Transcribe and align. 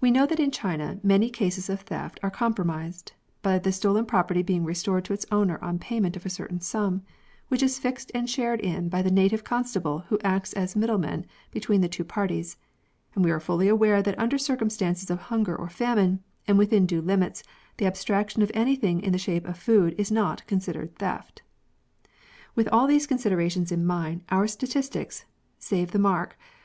We 0.00 0.10
know 0.10 0.26
that 0.26 0.40
in 0.40 0.50
China 0.50 0.98
many 1.04 1.30
cases 1.30 1.68
of 1.70 1.82
theft 1.82 2.18
are 2.20 2.32
com 2.32 2.52
promised, 2.52 3.12
by 3.42 3.60
the 3.60 3.70
stolen 3.70 4.04
property 4.04 4.42
being 4.42 4.64
restored 4.64 5.04
to 5.04 5.12
its 5.12 5.24
owner 5.30 5.56
on 5.62 5.78
payment 5.78 6.16
of 6.16 6.26
a 6.26 6.28
certain 6.28 6.60
sum, 6.60 7.02
which 7.46 7.62
is 7.62 7.78
fixed 7.78 8.10
and 8.12 8.28
shared 8.28 8.58
in 8.58 8.88
by 8.88 9.02
the 9.02 9.10
native 9.12 9.44
constable 9.44 10.00
who 10.08 10.18
acts 10.24 10.52
as 10.54 10.74
middleman 10.74 11.26
between 11.52 11.80
the 11.80 11.88
two 11.88 12.02
parties, 12.02 12.56
and 13.14 13.24
we 13.24 13.30
are 13.30 13.38
fully 13.38 13.68
aware 13.68 14.02
that 14.02 14.18
under 14.18 14.36
circumstances 14.36 15.10
of 15.12 15.20
hunger 15.20 15.54
or 15.54 15.68
famine, 15.68 16.24
and 16.48 16.58
within 16.58 16.84
due 16.84 17.00
limits, 17.00 17.44
the 17.76 17.86
abstraction 17.86 18.42
of 18.42 18.50
anything 18.52 19.00
in 19.00 19.12
the 19.12 19.16
shape 19.16 19.46
of 19.46 19.56
food 19.56 19.94
is 19.96 20.10
not 20.10 20.44
considered 20.48 20.96
theft. 20.96 21.42
With 22.56 22.66
all 22.72 22.88
these 22.88 23.06
considerations 23.06 23.70
in 23.70 23.86
mind, 23.86 24.22
our 24.30 24.48
statistics 24.48 25.24
(save 25.56 25.92
the 25.92 26.00
mark 26.00 26.36